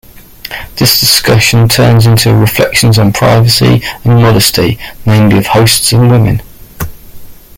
[0.77, 6.41] This discussion turns into reflections on privacy and modesty, namely of hosts and women.